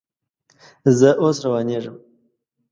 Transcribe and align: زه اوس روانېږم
زه 0.99 1.09
اوس 1.21 1.37
روانېږم 1.45 1.95